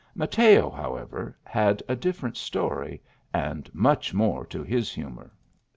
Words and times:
Mateo, 0.15 0.71
however, 0.71 1.37
had 1.43 1.83
a 1.87 1.95
different 1.95 2.35
story, 2.35 3.03
and 3.35 3.69
much 3.71 4.15
more 4.15 4.47
to 4.47 4.63
his 4.63 4.91
humour. 4.91 5.31